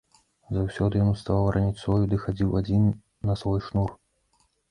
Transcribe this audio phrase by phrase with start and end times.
[0.55, 2.89] Заўсёды ён уставаў раніцою ды хадзіў адзін
[3.31, 3.93] на свой шнур.